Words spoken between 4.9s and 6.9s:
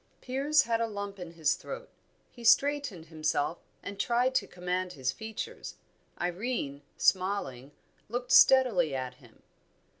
his features. Irene,